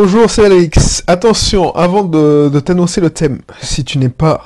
Bonjour, 0.00 0.30
c'est 0.30 0.44
Alex. 0.44 1.02
Attention, 1.08 1.74
avant 1.74 2.04
de, 2.04 2.60
t'annoncer 2.60 3.00
le 3.00 3.10
thème, 3.10 3.40
si 3.60 3.82
tu 3.82 3.98
n'es 3.98 4.08
pas 4.08 4.44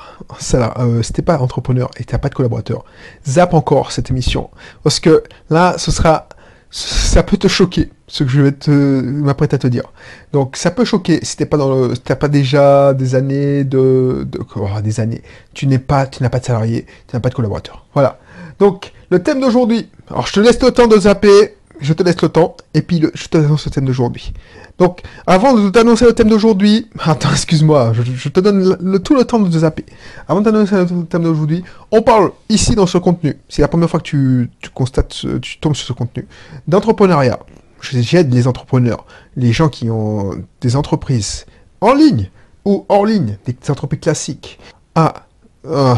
euh, 0.79 1.03
pas 1.23 1.37
entrepreneur 1.37 1.91
et 1.99 2.05
t'as 2.05 2.17
pas 2.17 2.29
de 2.29 2.33
collaborateur, 2.33 2.83
zappe 3.27 3.53
encore 3.53 3.91
cette 3.91 4.09
émission. 4.09 4.49
Parce 4.81 4.99
que 4.99 5.21
là, 5.51 5.75
ce 5.77 5.91
sera, 5.91 6.27
ça 6.71 7.21
peut 7.21 7.37
te 7.37 7.47
choquer, 7.47 7.91
ce 8.07 8.23
que 8.23 8.31
je 8.31 8.41
vais 8.41 8.51
te, 8.51 8.71
m'apprêter 8.71 9.53
à 9.53 9.59
te 9.59 9.67
dire. 9.67 9.83
Donc, 10.31 10.57
ça 10.57 10.71
peut 10.71 10.85
choquer 10.85 11.19
si 11.21 11.37
t'es 11.37 11.45
pas 11.45 11.57
dans 11.57 11.69
le, 11.69 11.93
si 11.93 12.01
t'as 12.01 12.15
pas 12.15 12.29
déjà 12.29 12.95
des 12.95 13.13
années 13.13 13.63
de, 13.63 14.25
de 14.27 14.39
oh, 14.55 14.81
des 14.83 14.99
années. 15.01 15.21
Tu 15.53 15.67
n'es 15.67 15.77
pas, 15.77 16.07
tu 16.07 16.23
n'as 16.23 16.29
pas 16.29 16.39
de 16.39 16.45
salarié, 16.45 16.87
tu 17.07 17.15
n'as 17.15 17.19
pas 17.19 17.29
de 17.29 17.35
collaborateur. 17.35 17.85
Voilà. 17.93 18.17
Donc, 18.57 18.91
le 19.11 19.21
thème 19.21 19.39
d'aujourd'hui. 19.39 19.87
Alors, 20.09 20.25
je 20.25 20.33
te 20.33 20.39
laisse 20.39 20.59
le 20.63 20.71
temps 20.71 20.87
de 20.87 20.97
zapper 20.97 21.57
je 21.83 21.93
te 21.93 22.01
laisse 22.01 22.21
le 22.21 22.29
temps, 22.29 22.55
et 22.73 22.81
puis 22.81 23.03
je 23.13 23.27
te 23.27 23.37
annonce 23.37 23.65
le 23.65 23.71
thème 23.71 23.85
d'aujourd'hui. 23.85 24.33
Donc, 24.77 25.01
avant 25.27 25.53
de 25.53 25.69
t'annoncer 25.69 26.05
le 26.05 26.13
thème 26.13 26.29
d'aujourd'hui, 26.29 26.87
attends, 26.99 27.31
excuse-moi, 27.31 27.93
je, 27.93 28.29
te 28.29 28.39
donne 28.39 28.99
tout 29.03 29.15
le 29.15 29.25
temps 29.25 29.39
de 29.39 29.49
te 29.49 29.57
zapper. 29.57 29.85
Avant 30.27 30.39
de 30.39 30.45
t'annoncer 30.45 30.75
le 30.75 31.05
thème 31.05 31.23
d'aujourd'hui, 31.23 31.63
on 31.91 32.01
parle 32.01 32.31
ici 32.49 32.75
dans 32.75 32.87
ce 32.87 32.97
contenu, 32.97 33.37
c'est 33.49 33.61
la 33.61 33.67
première 33.67 33.89
fois 33.89 33.99
que 33.99 34.05
tu, 34.05 34.49
tu 34.61 34.69
constates, 34.69 35.25
tu 35.41 35.57
tombes 35.59 35.75
sur 35.75 35.87
ce 35.87 35.93
contenu, 35.93 36.27
d'entrepreneuriat. 36.67 37.39
J'aide 37.81 38.33
les 38.33 38.47
entrepreneurs, 38.47 39.05
les 39.35 39.51
gens 39.51 39.67
qui 39.67 39.89
ont 39.89 40.31
des 40.61 40.77
entreprises 40.77 41.45
en 41.81 41.93
ligne 41.93 42.29
ou 42.63 42.85
hors 42.87 43.05
ligne, 43.05 43.37
des 43.45 43.55
entreprises 43.69 43.99
classiques, 43.99 44.57
à, 44.95 45.27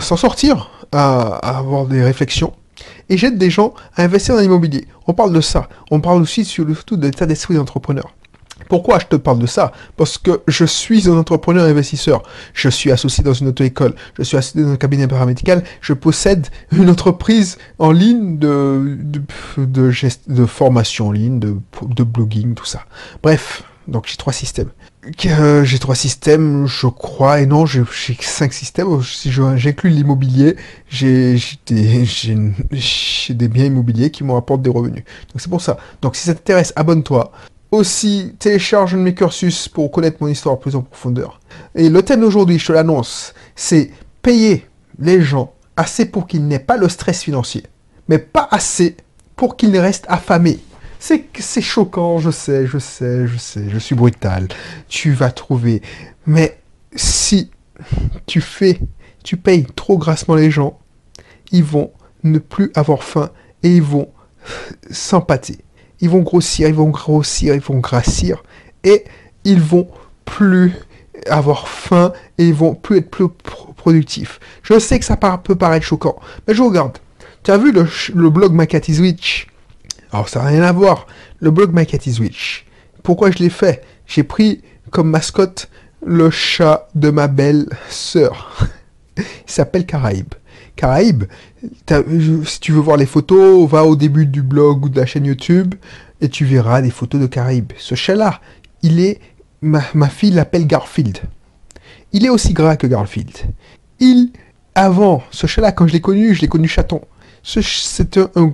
s'en 0.01 0.17
sortir, 0.17 0.71
à 0.91 1.57
avoir 1.57 1.85
des 1.85 2.03
réflexions 2.03 2.53
et 3.09 3.17
j'aide 3.17 3.37
des 3.37 3.49
gens 3.49 3.73
à 3.95 4.03
investir 4.03 4.35
dans 4.35 4.41
l'immobilier. 4.41 4.87
On 5.07 5.13
parle 5.13 5.33
de 5.33 5.41
ça. 5.41 5.69
On 5.91 5.99
parle 5.99 6.21
aussi 6.21 6.45
surtout 6.45 6.97
de 6.97 7.05
l'état 7.05 7.25
d'esprit 7.25 7.55
d'entrepreneur. 7.55 8.13
Pourquoi 8.69 8.99
je 8.99 9.05
te 9.05 9.15
parle 9.15 9.39
de 9.39 9.47
ça? 9.47 9.71
Parce 9.97 10.17
que 10.17 10.41
je 10.47 10.65
suis 10.65 11.09
un 11.09 11.17
entrepreneur 11.17 11.65
investisseur. 11.65 12.23
Je 12.53 12.69
suis 12.69 12.91
associé 12.91 13.23
dans 13.23 13.33
une 13.33 13.49
auto-école. 13.49 13.93
Je 14.17 14.23
suis 14.23 14.37
associé 14.37 14.63
dans 14.63 14.71
un 14.71 14.77
cabinet 14.77 15.07
paramédical. 15.07 15.63
Je 15.81 15.93
possède 15.93 16.47
une 16.71 16.89
entreprise 16.89 17.57
en 17.79 17.91
ligne 17.91 18.39
de, 18.39 18.97
formation 20.47 21.09
en 21.09 21.11
ligne, 21.11 21.39
de 21.39 22.03
blogging, 22.03 22.55
tout 22.55 22.65
ça. 22.65 22.85
Bref, 23.21 23.63
donc 23.87 24.05
j'ai 24.07 24.17
trois 24.17 24.33
systèmes. 24.33 24.69
Euh, 25.25 25.63
j'ai 25.63 25.77
trois 25.77 25.95
systèmes, 25.95 26.65
je 26.65 26.87
crois, 26.87 27.39
et 27.39 27.45
non, 27.45 27.65
j'ai 27.65 27.83
cinq 28.21 28.53
systèmes. 28.53 29.03
Si 29.03 29.31
j'inclus 29.31 29.89
l'immobilier, 29.89 30.55
j'ai 30.89 31.39
des, 31.67 32.05
des 33.29 33.47
biens 33.47 33.65
immobiliers 33.65 34.09
qui 34.09 34.23
me 34.23 34.31
rapportent 34.31 34.61
des 34.63 34.69
revenus. 34.69 35.03
Donc 35.31 35.41
c'est 35.41 35.49
pour 35.49 35.61
ça. 35.61 35.77
Donc 36.01 36.15
si 36.15 36.23
ça 36.23 36.33
t'intéresse, 36.33 36.73
abonne-toi. 36.75 37.31
Aussi, 37.71 38.33
télécharge 38.39 38.95
mes 38.95 39.13
cursus 39.13 39.67
pour 39.67 39.91
connaître 39.91 40.17
mon 40.21 40.27
histoire 40.27 40.57
plus 40.59 40.75
en 40.75 40.81
profondeur. 40.81 41.39
Et 41.75 41.89
le 41.89 42.01
thème 42.01 42.21
d'aujourd'hui, 42.21 42.57
je 42.57 42.67
te 42.67 42.71
l'annonce, 42.71 43.33
c'est 43.55 43.91
payer 44.21 44.65
les 44.99 45.21
gens 45.21 45.51
assez 45.75 46.05
pour 46.05 46.25
qu'ils 46.25 46.47
n'aient 46.47 46.59
pas 46.59 46.77
le 46.77 46.89
stress 46.89 47.21
financier, 47.21 47.63
mais 48.07 48.17
pas 48.17 48.47
assez 48.49 48.95
pour 49.35 49.57
qu'ils 49.57 49.77
restent 49.77 50.05
affamés. 50.07 50.59
C'est, 51.07 51.61
choquant, 51.61 52.17
je 52.17 52.31
sais, 52.31 52.65
je 52.65 52.79
sais, 52.79 53.27
je 53.27 53.37
sais, 53.37 53.69
je 53.69 53.77
suis 53.77 53.93
brutal. 53.93 54.47
Tu 54.87 55.11
vas 55.11 55.29
trouver. 55.29 55.83
Mais 56.25 56.57
si 56.95 57.51
tu 58.25 58.41
fais, 58.41 58.79
tu 59.23 59.37
payes 59.37 59.67
trop 59.75 59.99
grassement 59.99 60.33
les 60.33 60.49
gens, 60.49 60.79
ils 61.51 61.63
vont 61.63 61.91
ne 62.23 62.39
plus 62.39 62.71
avoir 62.73 63.03
faim 63.03 63.29
et 63.61 63.75
ils 63.75 63.83
vont 63.83 64.09
s'empâter. 64.89 65.59
Ils 66.01 66.09
vont 66.09 66.21
grossir, 66.21 66.67
ils 66.67 66.73
vont 66.73 66.89
grossir, 66.89 67.53
ils 67.53 67.61
vont 67.61 67.77
grassir 67.77 68.41
et 68.83 69.03
ils 69.43 69.61
vont 69.61 69.87
plus 70.25 70.73
avoir 71.29 71.67
faim 71.67 72.13
et 72.39 72.47
ils 72.47 72.53
vont 72.55 72.73
plus 72.73 72.97
être 72.97 73.11
plus 73.11 73.27
productifs. 73.77 74.39
Je 74.63 74.79
sais 74.79 74.97
que 74.97 75.05
ça 75.05 75.17
peut 75.17 75.55
paraître 75.55 75.85
choquant, 75.85 76.19
mais 76.47 76.55
je 76.55 76.63
regarde. 76.63 76.97
Tu 77.43 77.51
as 77.51 77.59
vu 77.59 77.71
le, 77.71 78.29
blog 78.31 78.53
Macati 78.53 78.95
Switch 78.95 79.45
alors 80.15 80.29
ça 80.29 80.41
n'a 80.41 80.47
rien 80.47 80.63
à 80.63 80.71
voir. 80.71 81.07
Le 81.39 81.51
blog 81.51 81.71
My 81.73 81.85
Cat 81.85 81.99
is 82.05 82.19
Witch. 82.19 82.65
Pourquoi 83.03 83.31
je 83.31 83.39
l'ai 83.39 83.49
fait? 83.49 83.83
J'ai 84.07 84.23
pris 84.23 84.61
comme 84.91 85.09
mascotte 85.09 85.69
le 86.05 86.29
chat 86.29 86.87
de 86.95 87.09
ma 87.09 87.27
belle 87.27 87.67
sœur. 87.89 88.65
Il 89.17 89.23
s'appelle 89.45 89.85
Caraïbe. 89.85 90.33
Caraïbe, 90.77 91.25
si 92.45 92.59
tu 92.61 92.71
veux 92.71 92.79
voir 92.79 92.95
les 92.95 93.05
photos, 93.05 93.69
va 93.69 93.83
au 93.83 93.95
début 93.95 94.25
du 94.25 94.41
blog 94.41 94.85
ou 94.85 94.89
de 94.89 94.99
la 94.99 95.05
chaîne 95.05 95.25
YouTube 95.25 95.75
et 96.21 96.29
tu 96.29 96.45
verras 96.45 96.81
des 96.81 96.91
photos 96.91 97.19
de 97.19 97.27
Caraïbe. 97.27 97.73
Ce 97.77 97.95
chat-là, 97.95 98.39
il 98.83 99.01
est, 99.01 99.19
ma, 99.61 99.81
fille 100.09 100.31
l'appelle 100.31 100.65
Garfield. 100.65 101.19
Il 102.13 102.25
est 102.25 102.29
aussi 102.29 102.53
gras 102.53 102.77
que 102.77 102.87
Garfield. 102.87 103.35
Il, 103.99 104.31
avant, 104.75 105.23
ce 105.31 105.45
chat-là, 105.45 105.73
quand 105.73 105.87
je 105.87 105.93
l'ai 105.93 106.01
connu, 106.01 106.33
je 106.33 106.41
l'ai 106.41 106.47
connu 106.47 106.69
chaton. 106.69 107.01
Un, 107.55 108.29
un 108.35 108.51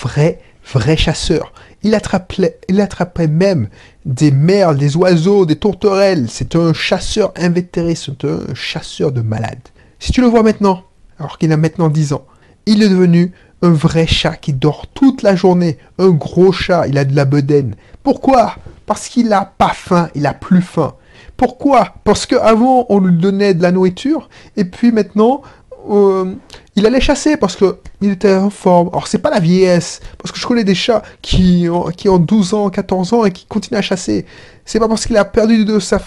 vrai 0.00 0.40
vrai 0.72 0.96
chasseur. 0.96 1.52
Il 1.82 1.94
attrapait, 1.94 3.28
même 3.28 3.68
des 4.04 4.30
merles, 4.30 4.76
des 4.76 4.96
oiseaux, 4.96 5.46
des 5.46 5.56
tourterelles. 5.56 6.26
C'est 6.28 6.56
un 6.56 6.72
chasseur 6.72 7.32
invétéré, 7.36 7.94
c'est 7.94 8.24
un 8.24 8.40
chasseur 8.54 9.12
de 9.12 9.20
malades. 9.20 9.68
Si 9.98 10.12
tu 10.12 10.20
le 10.20 10.26
vois 10.26 10.42
maintenant, 10.42 10.82
alors 11.18 11.38
qu'il 11.38 11.52
a 11.52 11.56
maintenant 11.56 11.88
10 11.88 12.12
ans, 12.12 12.26
il 12.66 12.82
est 12.82 12.88
devenu 12.88 13.32
un 13.62 13.70
vrai 13.70 14.06
chat 14.06 14.36
qui 14.36 14.52
dort 14.52 14.86
toute 14.88 15.22
la 15.22 15.36
journée. 15.36 15.78
Un 15.98 16.10
gros 16.10 16.52
chat, 16.52 16.86
il 16.88 16.98
a 16.98 17.04
de 17.04 17.14
la 17.14 17.24
bedaine. 17.24 17.76
Pourquoi? 18.02 18.56
Parce 18.86 19.08
qu'il 19.08 19.28
n'a 19.28 19.44
pas 19.44 19.72
faim, 19.74 20.10
il 20.14 20.26
a 20.26 20.34
plus 20.34 20.62
faim. 20.62 20.94
Pourquoi? 21.36 21.94
Parce 22.04 22.26
qu'avant, 22.26 22.86
on 22.88 22.98
lui 22.98 23.16
donnait 23.16 23.54
de 23.54 23.62
la 23.62 23.72
nourriture, 23.72 24.28
et 24.56 24.64
puis 24.64 24.92
maintenant, 24.92 25.42
euh, 25.90 26.34
il 26.76 26.84
allait 26.84 27.00
chasser 27.00 27.38
parce 27.38 27.56
que 27.56 27.78
il 28.02 28.10
était 28.10 28.34
en 28.34 28.50
forme. 28.50 28.88
Alors 28.88 29.08
c'est 29.08 29.18
pas 29.18 29.30
la 29.30 29.40
vieillesse, 29.40 30.00
parce 30.18 30.30
que 30.30 30.38
je 30.38 30.46
connais 30.46 30.62
des 30.62 30.74
chats 30.74 31.02
qui 31.22 31.68
ont, 31.70 31.84
qui 31.84 32.08
ont 32.10 32.18
12 32.18 32.54
ans, 32.54 32.68
14 32.68 33.12
ans 33.14 33.24
et 33.24 33.32
qui 33.32 33.46
continuent 33.46 33.78
à 33.78 33.82
chasser. 33.82 34.26
C'est 34.66 34.78
pas 34.78 34.88
parce 34.88 35.06
qu'il 35.06 35.16
a 35.16 35.24
perdu 35.24 35.64
de 35.64 35.78
sa... 35.78 36.00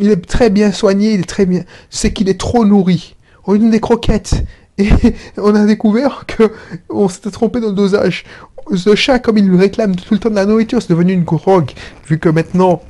Il 0.00 0.10
est 0.10 0.24
très 0.24 0.50
bien 0.50 0.70
soigné, 0.70 1.14
il 1.14 1.20
est 1.20 1.28
très 1.28 1.46
bien... 1.46 1.64
C'est 1.90 2.12
qu'il 2.12 2.28
est 2.28 2.38
trop 2.38 2.64
nourri. 2.64 3.16
On 3.46 3.52
lui 3.52 3.58
donne 3.58 3.70
des 3.70 3.80
croquettes. 3.80 4.44
Et 4.78 4.90
on 5.36 5.54
a 5.54 5.66
découvert 5.66 6.24
que 6.26 6.52
on 6.88 7.08
s'était 7.08 7.30
trompé 7.30 7.60
dans 7.60 7.68
le 7.68 7.74
dosage. 7.74 8.24
Ce 8.74 8.94
chat, 8.94 9.18
comme 9.18 9.38
il 9.38 9.46
lui 9.46 9.56
réclame 9.56 9.94
tout 9.94 10.14
le 10.14 10.20
temps 10.20 10.30
de 10.30 10.34
la 10.34 10.46
nourriture, 10.46 10.80
c'est 10.80 10.90
devenu 10.90 11.12
une 11.12 11.24
drogue. 11.24 11.70
Vu 12.08 12.18
que 12.18 12.28
maintenant, 12.28 12.82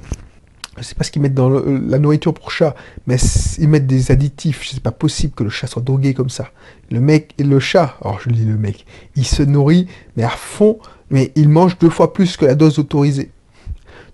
je 0.77 0.83
sais 0.83 0.95
pas 0.95 1.05
ce 1.05 1.11
qu'ils 1.11 1.23
mettent 1.23 1.35
dans 1.35 1.49
la 1.49 1.99
nourriture 1.99 2.35
pour 2.35 2.51
chat, 2.51 2.75
mais 3.07 3.17
ils 3.59 3.69
mettent 3.69 3.87
des 3.87 4.11
additifs. 4.11 4.67
C'est 4.69 4.83
pas 4.83 4.91
possible 4.91 5.35
que 5.35 5.45
le 5.45 5.51
chat 5.51 5.67
soit 5.67 5.83
drogué 5.83 6.15
comme 6.15 6.31
ça. 6.31 6.49
Le 6.91 7.01
mec 7.01 7.35
le 7.39 7.61
chat, 7.61 7.97
alors 8.03 8.21
je 8.21 8.31
dis 8.31 8.45
le 8.45 8.57
mec, 8.57 8.85
il 9.17 9.25
se 9.25 9.43
nourrit, 9.43 9.87
mais 10.17 10.25
à 10.25 10.31
fond, 10.31 10.79
mais 11.11 11.33
il 11.37 11.49
mange 11.49 11.79
deux 11.79 11.91
fois 11.91 12.13
plus 12.13 12.37
que 12.37 12.45
la 12.45 12.55
dose 12.55 12.79
autorisée. 12.79 13.31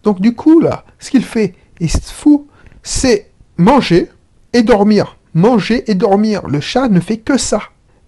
Donc 0.03 0.21
du 0.21 0.35
coup, 0.35 0.61
là, 0.61 0.85
ce 0.99 1.11
qu'il 1.11 1.25
fait, 1.25 1.55
il 1.81 1.91
se 1.91 2.13
fout, 2.13 2.47
c'est 2.83 3.31
manger 3.57 4.09
et 4.53 4.63
dormir. 4.63 5.17
Manger 5.35 5.91
et 5.91 5.95
dormir. 5.95 6.47
Le 6.47 6.61
chat 6.61 6.89
ne 6.89 7.01
fait 7.01 7.19
que 7.19 7.39
ça. 7.39 7.63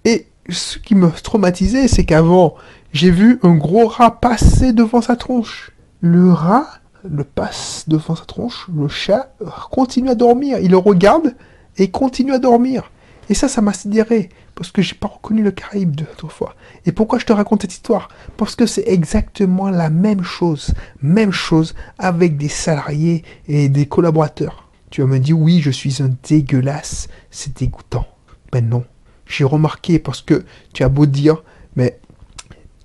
Et 0.04 0.26
ce 0.48 0.78
qui 0.78 0.94
me 0.94 1.10
traumatisait, 1.10 1.88
c'est 1.88 2.04
qu'avant, 2.04 2.54
j'ai 2.92 3.10
vu 3.10 3.38
un 3.42 3.54
gros 3.54 3.86
rat 3.86 4.20
passer 4.20 4.72
devant 4.72 5.00
sa 5.00 5.16
tronche. 5.16 5.70
Le 6.00 6.32
rat 6.32 6.66
le 7.08 7.24
passe 7.24 7.84
devant 7.88 8.16
sa 8.16 8.24
tronche, 8.24 8.68
le 8.74 8.88
chat 8.88 9.34
continue 9.70 10.10
à 10.10 10.14
dormir. 10.14 10.58
Il 10.60 10.70
le 10.70 10.76
regarde 10.76 11.34
et 11.78 11.90
continue 11.90 12.32
à 12.32 12.38
dormir. 12.38 12.90
Et 13.28 13.34
ça, 13.34 13.48
ça 13.48 13.62
m'a 13.62 13.72
sidéré, 13.72 14.30
parce 14.54 14.72
que 14.72 14.82
j'ai 14.82 14.94
pas 14.94 15.08
reconnu 15.08 15.42
le 15.42 15.52
Caraïbe 15.52 15.94
de 15.94 16.04
l'autre 16.04 16.28
fois. 16.28 16.54
Et 16.84 16.92
pourquoi 16.92 17.18
je 17.18 17.24
te 17.24 17.32
raconte 17.32 17.62
cette 17.62 17.72
histoire? 17.72 18.08
Parce 18.36 18.56
que 18.56 18.66
c'est 18.66 18.86
exactement 18.86 19.70
la 19.70 19.90
même 19.90 20.22
chose, 20.22 20.74
même 21.00 21.30
chose 21.30 21.74
avec 21.98 22.36
des 22.36 22.48
salariés 22.48 23.24
et 23.46 23.68
des 23.68 23.86
collaborateurs. 23.86 24.68
Tu 24.90 25.00
vas 25.00 25.06
me 25.06 25.18
dire, 25.18 25.38
oui, 25.38 25.60
je 25.60 25.70
suis 25.70 26.02
un 26.02 26.10
dégueulasse, 26.28 27.08
c'est 27.30 27.56
dégoûtant. 27.56 28.06
Ben 28.50 28.68
non, 28.68 28.84
j'ai 29.24 29.44
remarqué 29.44 29.98
parce 29.98 30.20
que 30.20 30.44
tu 30.74 30.82
as 30.82 30.88
beau 30.88 31.06
dire, 31.06 31.42
mais 31.76 32.00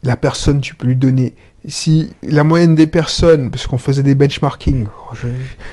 la 0.03 0.15
personne, 0.15 0.61
tu 0.61 0.75
peux 0.75 0.87
lui 0.87 0.95
donner 0.95 1.35
si 1.67 2.09
la 2.23 2.43
moyenne 2.43 2.75
des 2.75 2.87
personnes, 2.87 3.51
parce 3.51 3.67
qu'on 3.67 3.77
faisait 3.77 4.03
des 4.03 4.15
benchmarking, 4.15 4.87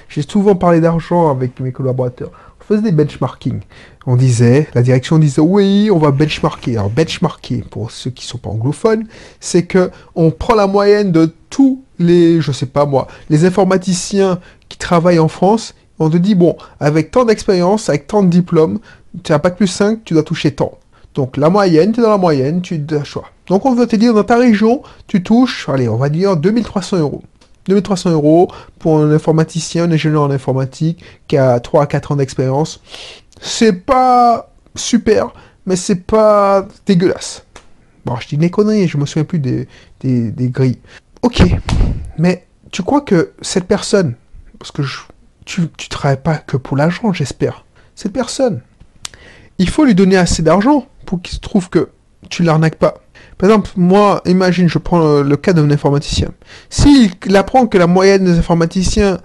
j'ai 0.08 0.23
souvent 0.23 0.56
parlé 0.56 0.81
d'argent 0.81 1.31
avec 1.31 1.61
mes 1.61 1.73
collaborateurs, 1.73 2.31
on 2.61 2.64
faisait 2.64 2.82
des 2.82 2.93
benchmarking. 2.93 3.61
On 4.06 4.17
disait, 4.17 4.69
la 4.75 4.82
direction 4.82 5.19
disait, 5.19 5.41
oui, 5.41 5.91
on 5.93 5.99
va 5.99 6.11
benchmarker. 6.11 6.76
Alors, 6.76 6.91
benchmarker, 6.91 7.64
pour 7.70 7.91
ceux 7.91 8.11
qui 8.11 8.26
sont 8.26 8.38
pas 8.38 8.50
anglophones, 8.50 9.06
c'est 9.41 9.64
que 9.64 9.91
on 10.14 10.31
prend 10.31 10.55
la 10.55 10.67
moyenne 10.67 11.12
de 11.12 11.32
tous 11.49 11.82
les, 11.99 12.41
je 12.41 12.52
sais 12.52 12.67
pas 12.67 12.87
moi, 12.87 13.06
les 13.31 13.44
informaticiens 13.44 14.41
qui 14.69 14.79
travaillent 14.79 15.20
en 15.20 15.29
France. 15.29 15.75
On 15.99 16.11
te 16.11 16.17
dit, 16.17 16.35
bon, 16.35 16.56
avec 16.81 17.12
tant 17.12 17.25
d'expérience, 17.25 17.88
avec 17.88 18.06
tant 18.08 18.23
de 18.23 18.29
diplômes, 18.29 18.81
tu 19.23 19.32
as 19.32 19.38
pas 19.38 19.50
plus 19.50 19.69
5, 19.69 20.02
tu 20.05 20.14
dois 20.14 20.25
toucher 20.25 20.50
tant. 20.50 20.79
Donc 21.14 21.37
la 21.37 21.49
moyenne, 21.49 21.93
tu 21.93 22.00
es 22.00 22.02
dans 22.02 22.11
la 22.11 22.19
moyenne, 22.19 22.61
tu 22.61 22.84
as 22.90 23.05
choix. 23.05 23.31
Donc 23.46 23.66
on 23.66 23.75
veut 23.75 23.87
te 23.87 23.96
dire, 23.96 24.14
dans 24.14 24.25
ta 24.25 24.37
région, 24.37 24.82
tu 25.06 25.22
touches, 25.22 25.69
allez, 25.69 25.88
on 25.88 25.96
va 25.96 26.08
dire 26.08 26.37
2300 26.37 26.99
euros. 26.99 27.22
2300 27.69 28.11
euros 28.11 28.49
pour 28.78 28.99
un 28.99 29.11
informaticien, 29.11 29.84
un 29.84 29.93
ingénieur 29.93 30.22
en 30.22 30.31
informatique 30.31 31.02
qui 31.28 31.37
a 31.37 31.61
3 31.61 31.84
à 31.84 31.87
4 31.87 32.12
ans 32.12 32.16
d'expérience. 32.16 32.81
C'est 33.40 33.72
pas 33.72 34.50
super, 34.75 35.32
mais 35.66 35.76
c'est 35.76 36.05
pas 36.05 36.66
dégueulasse. 36.87 37.44
Bon, 38.05 38.17
je 38.17 38.28
dis 38.28 38.37
des 38.37 38.50
conneries, 38.50 38.88
je 38.88 38.99
me 38.99 39.06
souviens 39.06 39.25
plus 39.25 39.38
des, 39.38 39.67
des, 40.00 40.49
grilles. 40.50 40.78
Ok, 41.22 41.43
mais 42.19 42.46
tu 42.70 42.82
crois 42.82 43.00
que 43.00 43.32
cette 43.40 43.64
personne, 43.64 44.14
parce 44.58 44.72
que 44.72 44.82
tu, 45.46 45.69
tu 45.76 45.88
travailles 45.88 46.22
pas 46.22 46.37
que 46.37 46.58
pour 46.58 46.76
l'argent, 46.76 47.14
j'espère. 47.14 47.64
Cette 47.94 48.12
personne, 48.12 48.60
il 49.59 49.69
faut 49.69 49.85
lui 49.85 49.95
donner 49.95 50.17
assez 50.17 50.43
d'argent 50.43 50.87
pour 51.06 51.23
qu'il 51.23 51.35
se 51.35 51.41
trouve 51.41 51.71
que 51.71 51.89
tu 52.31 52.43
l'arnaques 52.43 52.77
pas. 52.77 52.95
Par 53.39 53.51
exemple, 53.51 53.71
moi, 53.77 54.23
imagine, 54.27 54.69
je 54.69 54.79
prends 54.79 55.21
le, 55.23 55.37
cas 55.37 55.53
d'un 55.53 55.71
informaticien. 55.71 56.29
S'il 56.71 57.12
apprend 57.35 57.67
que 57.67 57.79
la 57.79 57.87
moyenne 57.87 58.25
des 58.25 58.39
informaticiens, 58.39 59.19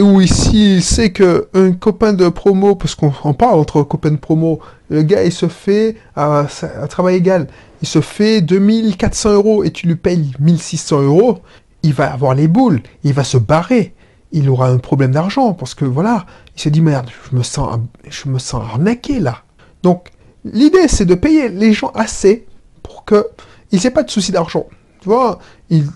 ou 0.00 0.20
ici, 0.20 0.76
il 0.76 0.82
sait 0.82 1.12
qu'un 1.12 1.72
copain 1.78 2.12
de 2.12 2.28
promo, 2.28 2.74
parce 2.74 2.94
qu'on 2.94 3.34
parle 3.34 3.58
entre 3.58 3.82
copains 3.82 4.10
de 4.10 4.16
promo, 4.16 4.60
le 4.90 5.02
gars, 5.02 5.24
il 5.24 5.32
se 5.32 5.48
fait, 5.48 5.96
à, 6.16 6.46
travail 6.88 7.16
égal, 7.16 7.46
il 7.82 7.88
se 7.88 8.00
fait 8.00 8.40
2400 8.40 9.32
euros 9.32 9.64
et 9.64 9.70
tu 9.70 9.86
lui 9.86 9.96
payes 9.96 10.32
1600 10.38 11.02
euros, 11.02 11.40
il 11.82 11.92
va 11.92 12.12
avoir 12.12 12.34
les 12.34 12.48
boules, 12.48 12.80
il 13.02 13.12
va 13.12 13.24
se 13.24 13.38
barrer, 13.38 13.94
il 14.30 14.48
aura 14.48 14.68
un 14.68 14.78
problème 14.78 15.12
d'argent, 15.12 15.52
parce 15.52 15.74
que 15.74 15.84
voilà, 15.84 16.26
il 16.56 16.60
se 16.60 16.68
dit 16.68 16.80
merde, 16.80 17.10
je 17.30 17.36
me 17.36 17.42
sens, 17.42 17.78
je 18.08 18.28
me 18.28 18.38
sens 18.38 18.62
arnaqué 18.62 19.20
là. 19.20 19.42
Donc, 19.82 20.10
l'idée, 20.44 20.88
c'est 20.88 21.04
de 21.04 21.14
payer 21.14 21.48
les 21.48 21.72
gens 21.72 21.90
assez 21.94 22.46
pour 22.82 23.04
que 23.04 23.26
il 23.70 23.80
n'ait 23.82 23.90
pas 23.90 24.02
de 24.02 24.10
souci 24.10 24.32
d'argent. 24.32 24.66
Tu 25.00 25.08
vois, 25.08 25.38
il, 25.70 25.86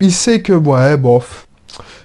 il, 0.00 0.12
sait 0.12 0.42
que, 0.42 0.52
ouais, 0.52 0.96
bof, 0.96 1.46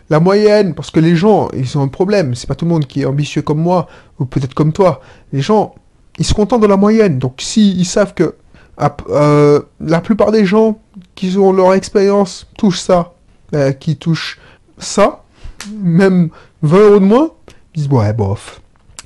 la 0.10 0.20
moyenne, 0.20 0.76
parce 0.76 0.92
que 0.92 1.00
les 1.00 1.16
gens, 1.16 1.50
ils 1.56 1.78
ont 1.78 1.82
un 1.82 1.88
problème. 1.88 2.36
C'est 2.36 2.48
pas 2.48 2.56
tout 2.56 2.66
le 2.66 2.72
monde 2.72 2.86
qui 2.86 3.02
est 3.02 3.06
ambitieux 3.06 3.42
comme 3.42 3.60
moi, 3.60 3.88
ou 4.20 4.26
peut-être 4.26 4.54
comme 4.54 4.74
toi. 4.74 5.02
Les 5.34 5.42
gens, 5.42 5.74
ils 6.20 6.26
se 6.26 6.34
contentent 6.34 6.62
de 6.62 6.68
la 6.68 6.78
moyenne. 6.78 7.18
Donc, 7.20 7.42
s'ils 7.42 7.80
ils 7.80 7.86
savent 7.86 8.14
que 8.14 8.36
euh, 9.10 9.62
la 9.80 10.02
plupart 10.02 10.32
des 10.32 10.46
gens 10.46 10.80
qui 11.16 11.38
ont 11.38 11.54
leur 11.54 11.74
expérience 11.74 12.48
touchent 12.58 12.82
ça, 12.82 13.14
euh, 13.54 13.72
qui 13.72 13.96
touchent 13.96 14.40
ça, 14.78 15.24
même 15.72 16.30
20 16.62 16.78
euros 16.78 17.00
de 17.00 17.06
moins, 17.06 17.32
ils 17.74 17.84
disent, 17.84 17.92
ouais, 17.92 18.14
bof. 18.14 18.62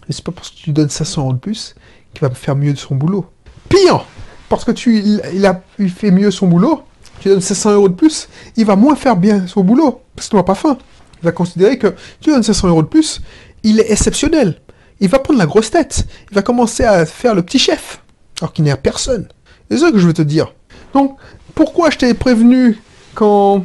Mais 0.10 0.16
c'est 0.16 0.24
pas 0.24 0.32
parce 0.32 0.50
que 0.50 0.56
tu 0.56 0.72
donnes 0.72 0.90
500 0.90 1.22
euros 1.22 1.34
de 1.34 1.38
plus 1.38 1.76
qu'il 2.14 2.28
va 2.28 2.34
faire 2.34 2.56
mieux 2.56 2.74
de 2.74 2.78
son 2.80 2.96
boulot. 2.96 3.28
Pire 3.70 4.06
Parce 4.50 4.66
que 4.66 4.72
tu, 4.72 4.98
il, 4.98 5.46
a, 5.46 5.62
il 5.78 5.92
fait 5.92 6.10
mieux 6.10 6.32
son 6.32 6.48
boulot, 6.48 6.82
tu 7.20 7.30
donnes 7.30 7.42
500 7.42 7.74
euros 7.74 7.90
de 7.90 7.94
plus, 7.94 8.28
il 8.58 8.66
va 8.66 8.76
moins 8.76 8.96
faire 8.96 9.16
bien 9.16 9.46
son 9.46 9.64
boulot, 9.64 10.02
parce 10.16 10.28
qu'il 10.28 10.38
n'a 10.38 10.44
pas 10.44 10.56
faim. 10.56 10.80
Il 11.22 11.26
va 11.26 11.32
considérer 11.32 11.78
que 11.78 11.94
tu 12.22 12.32
donnes 12.32 12.42
500 12.42 12.70
euros 12.70 12.82
de 12.82 12.88
plus, 12.88 13.22
il 13.62 13.80
est 13.80 13.92
exceptionnel. 13.92 14.60
Il 15.00 15.10
va 15.10 15.20
prendre 15.20 15.40
la 15.40 15.46
grosse 15.46 15.70
tête. 15.70 16.06
Il 16.32 16.36
va 16.36 16.42
commencer 16.42 16.84
à 16.84 17.06
faire 17.06 17.36
le 17.36 17.44
petit 17.44 17.60
chef, 17.60 18.02
alors 18.42 18.52
qu'il 18.52 18.66
n'y 18.66 18.72
a 18.72 18.78
personne. 18.78 19.28
C'est 19.70 19.78
ça 19.78 19.92
que 19.92 20.00
je 20.00 20.08
veux 20.08 20.14
te 20.14 20.24
dire. 20.24 20.54
Donc, 20.94 21.18
pourquoi 21.54 21.92
je 21.92 22.00
t'ai 22.00 22.14
prévenu 22.16 22.82
quand, 23.14 23.64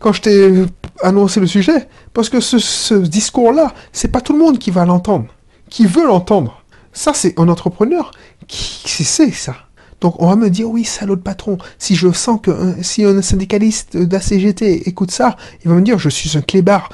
quand 0.00 0.12
je 0.12 0.20
t'ai 0.22 0.64
annoncé 1.02 1.38
le 1.38 1.46
sujet? 1.46 1.88
Parce 2.12 2.28
que 2.28 2.40
ce, 2.40 2.58
ce 2.58 2.94
discours-là, 2.94 3.72
c'est 3.92 4.08
pas 4.08 4.20
tout 4.20 4.32
le 4.32 4.40
monde 4.40 4.58
qui 4.58 4.72
va 4.72 4.84
l'entendre, 4.84 5.26
qui 5.70 5.86
veut 5.86 6.06
l'entendre. 6.06 6.62
Ça, 6.92 7.12
c'est 7.14 7.38
un 7.38 7.48
entrepreneur 7.48 8.12
qui 8.46 9.04
sait 9.04 9.30
ça. 9.30 9.56
Donc 10.04 10.20
on 10.20 10.28
va 10.28 10.36
me 10.36 10.50
dire 10.50 10.68
oui 10.68 10.84
salaud 10.84 11.16
de 11.16 11.22
patron. 11.22 11.56
Si 11.78 11.96
je 11.96 12.12
sens 12.12 12.38
que 12.42 12.74
si 12.82 13.04
un 13.04 13.22
syndicaliste 13.22 13.96
de 13.96 14.12
la 14.12 14.20
CGT 14.20 14.86
écoute 14.86 15.10
ça, 15.10 15.36
il 15.64 15.70
va 15.70 15.76
me 15.76 15.80
dire 15.80 15.98
je 15.98 16.10
suis 16.10 16.36
un 16.36 16.42
clébard. 16.42 16.90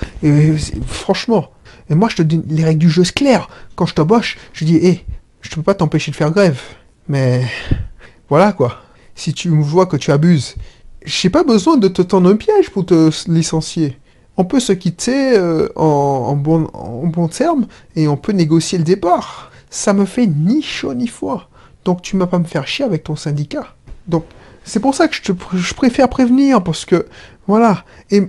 Franchement. 0.86 1.50
Et 1.88 1.96
moi 1.96 2.08
je 2.08 2.16
te 2.16 2.22
dis 2.22 2.40
les 2.48 2.64
règles 2.64 2.78
du 2.78 2.88
jeu 2.88 3.02
claires. 3.02 3.48
Quand 3.74 3.86
je 3.86 3.94
t'embauche, 3.94 4.38
je 4.52 4.64
dis 4.64 4.76
hé, 4.76 4.86
hey, 4.86 5.04
je 5.40 5.50
peux 5.50 5.62
pas 5.62 5.74
t'empêcher 5.74 6.12
de 6.12 6.16
faire 6.16 6.30
grève. 6.30 6.60
Mais 7.08 7.42
voilà 8.28 8.52
quoi. 8.52 8.80
Si 9.16 9.34
tu 9.34 9.50
me 9.50 9.62
vois 9.62 9.86
que 9.86 9.96
tu 9.96 10.12
abuses, 10.12 10.54
j'ai 11.04 11.30
pas 11.30 11.42
besoin 11.42 11.78
de 11.78 11.88
te 11.88 12.02
tendre 12.02 12.30
un 12.30 12.36
piège 12.36 12.70
pour 12.70 12.86
te 12.86 13.10
licencier. 13.28 13.98
On 14.36 14.44
peut 14.44 14.60
se 14.60 14.72
quitter 14.72 15.36
euh, 15.36 15.68
en, 15.76 16.34
bon, 16.34 16.68
en 16.72 17.06
bon 17.06 17.28
terme 17.28 17.66
et 17.96 18.08
on 18.08 18.16
peut 18.16 18.32
négocier 18.32 18.78
le 18.78 18.84
départ 18.84 19.50
ça 19.70 19.92
me 19.92 20.04
fait 20.04 20.26
ni 20.26 20.60
chaud 20.62 20.94
ni 20.94 21.06
froid. 21.06 21.48
Donc 21.84 22.02
tu 22.02 22.18
vas 22.18 22.26
pas 22.26 22.38
me 22.38 22.44
faire 22.44 22.66
chier 22.66 22.84
avec 22.84 23.04
ton 23.04 23.16
syndicat. 23.16 23.74
Donc 24.08 24.24
c'est 24.64 24.80
pour 24.80 24.94
ça 24.94 25.08
que 25.08 25.14
je, 25.14 25.22
te, 25.22 25.32
préfère 25.32 26.08
prévenir, 26.08 26.62
parce 26.62 26.84
que 26.84 27.06
voilà. 27.46 27.84
Et 28.10 28.22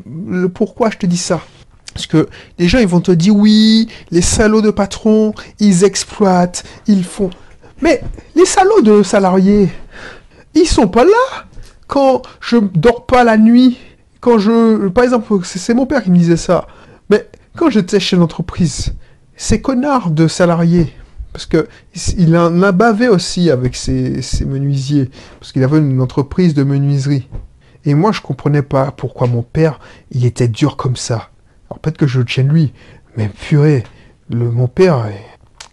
pourquoi 0.54 0.90
je 0.92 0.98
te 0.98 1.06
dis 1.06 1.18
ça? 1.18 1.42
Parce 1.94 2.08
que 2.08 2.30
les 2.58 2.70
gens 2.70 2.80
ils 2.80 2.88
vont 2.88 3.02
te 3.02 3.12
dire 3.12 3.36
oui, 3.36 3.90
les 4.12 4.22
salauds 4.22 4.62
de 4.62 4.72
patrons, 4.72 5.34
ils 5.60 5.84
exploitent, 5.84 6.64
ils 6.88 7.04
font. 7.04 7.32
Mais 7.82 8.02
les 8.36 8.46
salauds 8.46 8.82
de 8.82 9.04
salariés, 9.04 9.70
ils 10.54 10.68
sont 10.68 10.88
pas 10.88 11.04
là 11.04 11.46
quand 11.88 12.22
je 12.40 12.58
dors 12.58 13.06
pas 13.06 13.24
la 13.24 13.38
nuit. 13.38 13.78
Quand 14.22 14.38
je, 14.38 14.88
par 14.90 15.04
exemple, 15.04 15.34
c'est 15.44 15.74
mon 15.74 15.88
père 15.88 16.04
qui 16.04 16.12
me 16.12 16.18
disait 16.18 16.38
ça. 16.38 16.68
Mais 17.10 17.28
quand 17.58 17.72
j'étais 17.72 18.00
chez 18.00 18.16
l'entreprise, 18.16 18.94
ces 19.36 19.62
connards 19.62 20.12
de 20.12 20.28
salariés, 20.28 20.94
parce 21.34 21.48
que 21.48 21.68
il 22.18 22.38
en 22.38 22.62
a 22.62 22.72
bavé 22.72 23.08
aussi 23.08 23.50
avec 23.50 23.76
ses, 23.76 24.22
menuisiers, 24.46 25.10
parce 25.40 25.52
qu'il 25.52 25.64
avait 25.64 25.80
une 25.80 26.02
entreprise 26.02 26.54
de 26.54 26.64
menuiserie. 26.64 27.28
Et 27.84 27.96
moi, 27.96 28.12
je 28.12 28.22
comprenais 28.22 28.62
pas 28.62 28.92
pourquoi 28.92 29.26
mon 29.26 29.42
père, 29.42 29.80
il 30.12 30.24
était 30.26 30.48
dur 30.48 30.78
comme 30.78 30.96
ça. 30.96 31.30
Alors 31.70 31.80
peut-être 31.80 31.98
que 31.98 32.06
je 32.06 32.20
le 32.20 32.26
tiens 32.26 32.44
lui, 32.44 32.74
mais 33.18 33.28
purée, 33.28 33.84
le, 34.30 34.52
mon 34.52 34.68
père, 34.68 35.08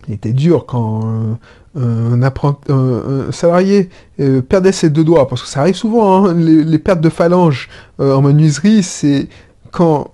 il 0.09 0.15
était 0.15 0.33
dur 0.33 0.67
quand 0.67 1.39
un, 1.77 2.23
un, 2.23 3.33
salarié 3.33 3.91
euh, 4.21 4.43
perdait 4.43 4.73
ses 4.73 4.91
deux 4.91 5.05
doigts, 5.05 5.29
parce 5.29 5.43
que 5.43 5.49
ça 5.49 5.61
arrive 5.61 5.77
souvent, 5.77 6.27
hein, 6.27 6.35
les, 6.35 6.79
pertes 6.79 7.01
de 7.01 7.09
phalanges 7.09 7.69
euh, 8.01 8.15
en 8.15 8.23
menuiserie, 8.23 8.83
c'est 8.83 9.29
quand 9.71 10.11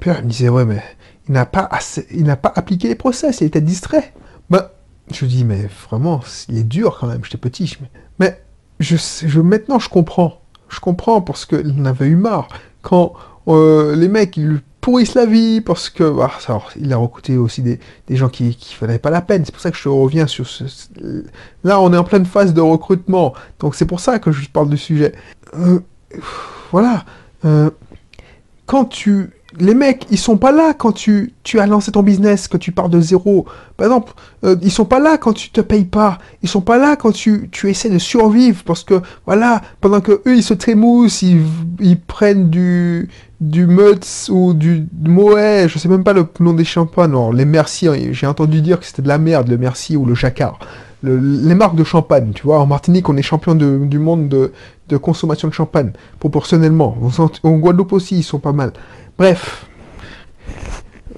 père 0.00 0.22
me 0.22 0.28
disait 0.28 0.48
ouais 0.48 0.64
mais 0.64 0.82
il 1.28 1.32
n'a 1.32 1.46
pas 1.46 1.68
il 2.10 2.24
n'a 2.24 2.36
pas 2.36 2.52
appliqué 2.54 2.88
les 2.88 2.94
process, 2.94 3.40
il 3.40 3.46
était 3.46 3.60
distrait. 3.60 4.12
Bah, 4.50 4.72
je 5.10 5.26
dis, 5.26 5.44
mais 5.44 5.68
vraiment, 5.88 6.20
il 6.48 6.58
est 6.58 6.64
dur 6.64 6.98
quand 6.98 7.06
même, 7.06 7.24
j'étais 7.24 7.38
petit. 7.38 7.76
Mais 8.18 8.40
je, 8.80 8.96
je, 8.96 9.40
maintenant, 9.40 9.78
je 9.78 9.88
comprends. 9.88 10.40
Je 10.68 10.80
comprends 10.80 11.20
parce 11.20 11.44
qu'il 11.44 11.74
en 11.80 11.84
avait 11.84 12.06
eu 12.06 12.16
marre. 12.16 12.48
Quand 12.82 13.12
euh, 13.48 13.94
les 13.94 14.08
mecs, 14.08 14.36
ils 14.36 14.46
lui 14.46 14.60
pourrissent 14.82 15.14
la 15.14 15.26
vie, 15.26 15.60
parce 15.60 15.88
que, 15.88 16.02
bah, 16.10 16.30
il 16.76 16.92
a 16.92 16.96
recruté 16.96 17.36
aussi 17.36 17.62
des, 17.62 17.78
gens 18.10 18.28
qui 18.28 18.44
ne 18.48 18.86
valaient 18.86 18.98
pas 18.98 19.10
la 19.10 19.22
peine. 19.22 19.44
C'est 19.44 19.52
pour 19.52 19.62
ça 19.62 19.70
que 19.70 19.76
je 19.78 19.88
reviens 19.88 20.26
sur 20.26 20.46
ce... 20.46 20.64
Là, 21.62 21.80
on 21.80 21.92
est 21.92 21.96
en 21.96 22.04
pleine 22.04 22.26
phase 22.26 22.52
de 22.52 22.60
recrutement. 22.60 23.32
Donc, 23.60 23.76
c'est 23.76 23.86
pour 23.86 24.00
ça 24.00 24.18
que 24.18 24.32
je 24.32 24.50
parle 24.50 24.68
du 24.68 24.76
sujet. 24.76 25.14
Euh, 25.56 25.78
voilà. 26.72 27.04
Euh, 27.44 27.70
quand 28.66 28.84
tu 28.86 29.30
les 29.58 29.74
mecs, 29.74 30.06
ils 30.10 30.18
sont 30.18 30.38
pas 30.38 30.50
là 30.50 30.72
quand 30.72 30.92
tu, 30.92 31.34
as 31.54 31.66
lancé 31.66 31.92
ton 31.92 32.02
business, 32.02 32.48
que 32.48 32.56
tu 32.56 32.72
pars 32.72 32.88
de 32.88 33.00
zéro. 33.00 33.46
Par 33.76 33.86
exemple, 33.86 34.14
euh, 34.44 34.56
ils 34.62 34.72
sont 34.72 34.86
pas 34.86 34.98
là 34.98 35.18
quand 35.18 35.34
tu 35.34 35.50
te 35.50 35.60
payes 35.60 35.84
pas. 35.84 36.18
Ils 36.42 36.48
sont 36.48 36.62
pas 36.62 36.78
là 36.78 36.96
quand 36.96 37.12
tu, 37.12 37.50
tu 37.52 37.68
essaies 37.70 37.90
de 37.90 37.98
survivre 37.98 38.62
parce 38.64 38.82
que, 38.82 39.00
voilà, 39.26 39.60
pendant 39.80 40.00
que 40.00 40.22
eux, 40.26 40.36
ils 40.36 40.42
se 40.42 40.54
trémoussent, 40.54 41.22
ils 41.22 42.00
prennent 42.00 42.48
du, 42.50 43.10
du 43.42 43.66
Mutz 43.66 44.30
ou 44.32 44.54
du 44.54 44.86
Moët, 45.04 45.68
je 45.68 45.78
sais 45.78 45.88
même 45.88 46.04
pas 46.04 46.12
le 46.12 46.26
nom 46.38 46.52
des 46.52 46.64
champagnes. 46.64 47.10
Non, 47.10 47.32
les 47.32 47.44
Merci, 47.44 47.88
j'ai 48.12 48.26
entendu 48.26 48.62
dire 48.62 48.78
que 48.78 48.86
c'était 48.86 49.02
de 49.02 49.08
la 49.08 49.18
merde, 49.18 49.48
le 49.48 49.58
Merci 49.58 49.96
ou 49.96 50.06
le 50.06 50.14
Jacquard. 50.14 50.60
les 51.02 51.54
marques 51.56 51.74
de 51.74 51.82
champagne, 51.82 52.30
tu 52.32 52.44
vois, 52.44 52.60
en 52.60 52.66
Martinique, 52.66 53.08
on 53.08 53.16
est 53.16 53.22
champion 53.22 53.56
du 53.56 53.98
monde 53.98 54.28
de, 54.28 54.96
consommation 54.96 55.48
de 55.48 55.52
champagne, 55.52 55.92
proportionnellement. 56.20 56.96
En 57.42 57.50
Guadeloupe 57.56 57.92
aussi, 57.92 58.18
ils 58.18 58.22
sont 58.22 58.38
pas 58.38 58.52
mal. 58.52 58.72
Bref. 59.18 59.66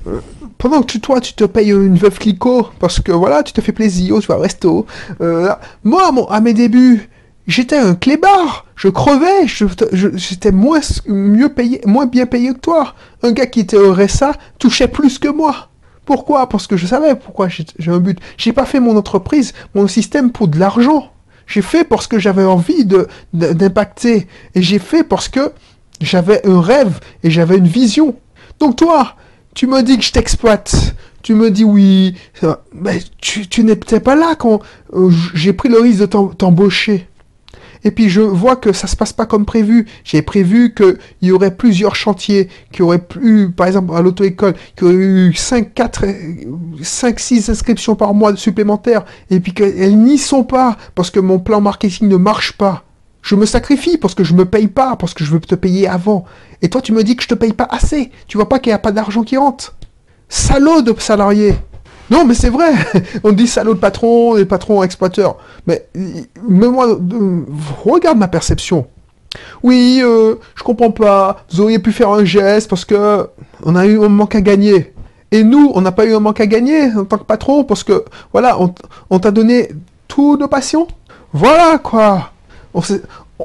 Euh, 0.06 0.20
pendant 0.58 0.80
que 0.80 0.86
tu, 0.86 1.00
toi, 1.00 1.20
tu 1.20 1.34
te 1.34 1.44
payes 1.44 1.70
une 1.70 1.96
veuve 1.96 2.18
clico, 2.18 2.68
parce 2.78 3.00
que 3.00 3.12
voilà, 3.12 3.42
tu 3.42 3.52
te 3.52 3.60
fais 3.60 3.72
plaisir, 3.72 4.18
tu 4.20 4.26
vas 4.28 4.38
au 4.38 4.40
resto. 4.40 4.86
Euh, 5.20 5.50
moi, 5.82 6.10
à 6.30 6.40
mes 6.40 6.54
débuts, 6.54 7.10
j'étais 7.46 7.76
un 7.76 7.94
clébard. 7.94 8.66
Je 8.76 8.88
crevais, 8.88 9.46
j'étais 9.46 10.50
moins, 10.50 10.80
mieux 11.06 11.48
payé, 11.48 11.80
moins 11.86 12.06
bien 12.06 12.26
payé 12.26 12.52
que 12.52 12.58
toi. 12.58 12.94
Un 13.22 13.32
gars 13.32 13.46
qui 13.46 13.60
était 13.60 13.76
au 13.76 13.94
RSA 13.94 14.32
touchait 14.58 14.88
plus 14.88 15.18
que 15.18 15.28
moi. 15.28 15.68
Pourquoi? 16.04 16.48
Parce 16.48 16.66
que 16.66 16.76
je 16.76 16.86
savais 16.86 17.14
pourquoi 17.14 17.48
j'ai 17.48 17.90
un 17.90 17.98
but. 17.98 18.18
J'ai 18.36 18.52
pas 18.52 18.66
fait 18.66 18.80
mon 18.80 18.96
entreprise, 18.96 19.54
mon 19.74 19.88
système 19.88 20.32
pour 20.32 20.48
de 20.48 20.58
l'argent. 20.58 21.10
J'ai 21.46 21.62
fait 21.62 21.84
parce 21.84 22.06
que 22.06 22.18
j'avais 22.18 22.44
envie 22.44 22.84
de 22.84 23.06
d'impacter. 23.32 24.26
Et 24.54 24.62
j'ai 24.62 24.78
fait 24.78 25.04
parce 25.04 25.28
que 25.28 25.52
j'avais 26.00 26.46
un 26.46 26.60
rêve 26.60 27.00
et 27.22 27.30
j'avais 27.30 27.56
une 27.56 27.68
vision. 27.68 28.16
Donc 28.58 28.76
toi, 28.76 29.16
tu 29.54 29.66
me 29.66 29.82
dis 29.82 29.96
que 29.98 30.04
je 30.04 30.12
t'exploite. 30.12 30.94
Tu 31.22 31.34
me 31.34 31.50
dis 31.50 31.64
oui. 31.64 32.16
Mais 32.74 32.98
tu, 33.20 33.46
tu 33.48 33.64
n'étais 33.64 34.00
pas 34.00 34.14
là 34.14 34.34
quand 34.34 34.60
euh, 34.94 35.10
j'ai 35.32 35.54
pris 35.54 35.68
le 35.68 35.80
risque 35.80 36.00
de 36.00 36.06
t'embaucher. 36.06 37.08
Et 37.84 37.90
puis 37.90 38.08
je 38.08 38.20
vois 38.20 38.56
que 38.56 38.72
ça 38.72 38.86
se 38.86 38.96
passe 38.96 39.12
pas 39.12 39.26
comme 39.26 39.44
prévu. 39.44 39.86
J'ai 40.02 40.22
prévu 40.22 40.74
qu'il 40.74 40.98
y 41.22 41.30
aurait 41.30 41.54
plusieurs 41.54 41.94
chantiers, 41.94 42.48
qu'il 42.72 42.80
y 42.80 42.82
aurait 42.82 42.98
plus, 42.98 43.50
par 43.50 43.66
exemple, 43.66 43.94
à 43.94 44.02
l'auto-école, 44.02 44.54
qu'il 44.76 44.88
y 44.88 44.90
aurait 44.90 45.04
eu 45.04 45.34
5, 45.34 45.74
4, 45.74 46.04
5, 46.82 47.20
6 47.20 47.50
inscriptions 47.50 47.94
par 47.94 48.14
mois 48.14 48.34
supplémentaires, 48.36 49.04
et 49.30 49.40
puis 49.40 49.52
qu'elles 49.52 49.98
n'y 49.98 50.18
sont 50.18 50.44
pas, 50.44 50.76
parce 50.94 51.10
que 51.10 51.20
mon 51.20 51.38
plan 51.38 51.60
marketing 51.60 52.08
ne 52.08 52.16
marche 52.16 52.52
pas. 52.52 52.84
Je 53.22 53.36
me 53.36 53.46
sacrifie 53.46 53.96
parce 53.96 54.14
que 54.14 54.22
je 54.22 54.34
me 54.34 54.44
paye 54.44 54.66
pas, 54.66 54.96
parce 54.96 55.14
que 55.14 55.24
je 55.24 55.30
veux 55.30 55.40
te 55.40 55.54
payer 55.54 55.88
avant. 55.88 56.26
Et 56.60 56.68
toi, 56.68 56.82
tu 56.82 56.92
me 56.92 57.02
dis 57.02 57.16
que 57.16 57.22
je 57.22 57.28
te 57.28 57.34
paye 57.34 57.54
pas 57.54 57.66
assez. 57.70 58.10
Tu 58.28 58.36
vois 58.36 58.50
pas 58.50 58.58
qu'il 58.58 58.70
n'y 58.70 58.74
a 58.74 58.78
pas 58.78 58.92
d'argent 58.92 59.22
qui 59.22 59.38
rentre. 59.38 59.74
Salaud 60.28 60.82
de 60.82 60.94
salarié. 60.98 61.54
Non, 62.10 62.24
mais 62.24 62.34
c'est 62.34 62.50
vrai. 62.50 62.72
On 63.24 63.32
dit 63.32 63.46
salaud 63.46 63.74
de 63.74 63.78
patron 63.78 64.36
et 64.36 64.44
patron 64.44 64.82
exploiteur. 64.82 65.36
Mais, 65.66 65.86
mais 65.94 66.68
moi, 66.68 66.98
regarde 67.84 68.18
ma 68.18 68.28
perception. 68.28 68.86
Oui, 69.62 70.00
euh, 70.02 70.36
je 70.54 70.62
comprends 70.62 70.90
pas. 70.90 71.44
Vous 71.50 71.60
auriez 71.60 71.78
pu 71.78 71.92
faire 71.92 72.10
un 72.10 72.24
geste 72.24 72.68
parce 72.68 72.84
que 72.84 73.28
on 73.64 73.74
a 73.74 73.86
eu 73.86 74.02
un 74.02 74.08
manque 74.08 74.34
à 74.34 74.40
gagner. 74.40 74.92
Et 75.32 75.42
nous, 75.42 75.72
on 75.74 75.80
n'a 75.80 75.92
pas 75.92 76.04
eu 76.06 76.14
un 76.14 76.20
manque 76.20 76.40
à 76.40 76.46
gagner 76.46 76.92
en 76.94 77.04
tant 77.04 77.18
que 77.18 77.24
patron 77.24 77.64
parce 77.64 77.82
que, 77.82 78.04
voilà, 78.32 78.56
on, 79.10 79.18
t'a 79.18 79.30
donné 79.32 79.70
tous 80.06 80.36
nos 80.36 80.46
passions. 80.46 80.86
Voilà, 81.32 81.78
quoi. 81.78 82.30
On, 82.72 82.80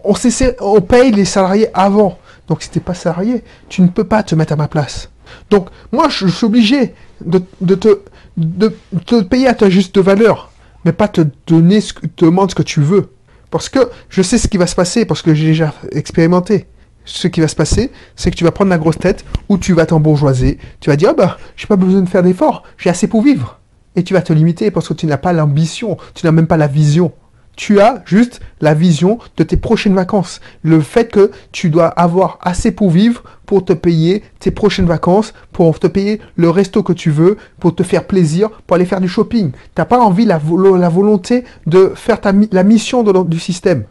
on, 0.04 0.14
on 0.62 0.82
paye 0.82 1.12
les 1.12 1.26
salariés 1.26 1.70
avant. 1.74 2.20
Donc, 2.48 2.62
si 2.62 2.70
t'es 2.70 2.80
pas 2.80 2.94
salarié, 2.94 3.44
tu 3.70 3.82
ne 3.82 3.88
peux 3.88 4.04
pas 4.04 4.22
te 4.22 4.36
mettre 4.36 4.54
à 4.54 4.56
ma 4.56 4.68
place. 4.68 5.10
Donc, 5.50 5.70
moi, 5.92 6.10
je, 6.10 6.28
suis 6.28 6.46
obligé 6.46 6.94
de, 7.22 7.40
te, 7.76 8.00
de, 8.40 8.76
te 9.06 9.22
payer 9.22 9.48
à 9.48 9.54
ta 9.54 9.70
juste 9.70 9.98
valeur, 9.98 10.52
mais 10.86 10.94
pas 10.94 11.08
te 11.08 11.22
donner 11.46 11.82
ce 11.82 11.94
que, 11.94 12.08
te 12.08 12.26
demander 12.26 12.52
ce 12.52 12.56
que 12.56 12.64
tu 12.64 12.82
veux. 12.82 13.12
Parce 13.52 13.70
que 13.70 13.90
je 14.10 14.22
sais 14.22 14.38
ce 14.38 14.48
qui 14.48 14.58
va 14.58 14.68
se 14.68 14.76
passer, 14.76 15.06
parce 15.06 15.22
que 15.22 15.34
j'ai 15.34 15.48
déjà 15.48 15.74
expérimenté. 15.92 16.68
Ce 17.06 17.28
qui 17.28 17.42
va 17.42 17.48
se 17.48 17.56
passer, 17.56 17.92
c'est 18.16 18.30
que 18.30 18.36
tu 18.36 18.44
vas 18.44 18.52
prendre 18.52 18.70
la 18.70 18.78
grosse 18.78 19.00
tête, 19.00 19.26
ou 19.50 19.58
tu 19.58 19.74
vas 19.74 19.86
t'embourgeoiser. 19.86 20.60
Tu 20.80 20.90
vas 20.90 20.96
dire, 20.96 21.10
oh 21.14 21.16
bah, 21.18 21.38
j'ai 21.56 21.68
pas 21.68 21.76
besoin 21.76 22.02
de 22.02 22.10
faire 22.10 22.24
d'efforts, 22.24 22.64
j'ai 22.78 22.90
assez 22.90 23.08
pour 23.08 23.24
vivre. 23.24 23.60
Et 23.96 24.04
tu 24.04 24.14
vas 24.14 24.22
te 24.22 24.32
limiter 24.32 24.70
parce 24.70 24.88
que 24.88 24.94
tu 24.94 25.08
n'as 25.08 25.18
pas 25.18 25.34
l'ambition, 25.34 25.98
tu 26.14 26.26
n'as 26.26 26.32
même 26.32 26.48
pas 26.48 26.58
la 26.58 26.68
vision 26.68 27.12
tu 27.60 27.82
as 27.82 28.02
juste 28.06 28.40
la 28.62 28.74
vision 28.74 29.20
de 29.36 29.44
tes 29.44 29.58
prochaines 29.58 29.94
vacances. 29.94 30.40
Le 30.64 30.80
fait 30.80 31.12
que 31.12 31.30
tu 31.52 31.70
dois 31.70 31.88
avoir 31.88 32.40
assez 32.42 32.72
pour 32.72 32.90
vivre, 32.90 33.22
pour 33.46 33.66
te 33.66 33.74
payer 33.74 34.24
tes 34.40 34.50
prochaines 34.50 34.86
vacances, 34.86 35.34
pour 35.52 35.78
te 35.78 35.88
payer 35.88 36.22
le 36.38 36.50
resto 36.50 36.84
que 36.84 36.94
tu 36.94 37.12
veux, 37.12 37.36
pour 37.60 37.76
te 37.76 37.84
faire 37.84 38.08
plaisir, 38.08 38.50
pour 38.66 38.76
aller 38.76 38.86
faire 38.86 39.02
du 39.02 39.10
shopping. 39.10 39.52
Tu 39.52 39.58
n'as 39.78 39.84
pas 39.84 40.00
envie, 40.00 40.24
la, 40.24 40.38
volonté 40.38 41.44
de 41.68 41.92
faire 41.96 42.22
la 42.24 42.64
mission 42.64 43.04
du 43.04 43.40
système. 43.40 43.84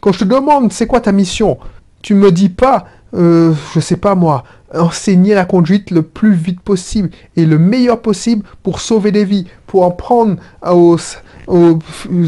Quand 0.00 0.12
je 0.12 0.20
te 0.20 0.24
demande 0.24 0.72
c'est 0.72 0.86
quoi 0.86 1.00
ta 1.00 1.10
mission, 1.10 1.58
tu 2.00 2.14
me 2.14 2.30
dis 2.30 2.48
pas, 2.48 2.86
euh, 3.14 3.54
je 3.74 3.80
sais 3.80 3.96
pas 3.96 4.14
moi, 4.14 4.44
enseigner 4.72 5.34
la 5.34 5.46
conduite 5.46 5.90
le 5.90 6.02
plus 6.02 6.34
vite 6.34 6.60
possible 6.60 7.10
et 7.34 7.44
le 7.44 7.58
meilleur 7.58 8.00
possible 8.00 8.44
pour 8.62 8.80
sauver 8.80 9.10
des 9.10 9.24
vies, 9.24 9.46
pour 9.74 9.82
en 9.82 9.90
prendre 9.90 10.36
aux 10.70 10.96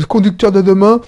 conducteurs 0.09 0.51
de 0.51 0.63
demain 0.63 1.01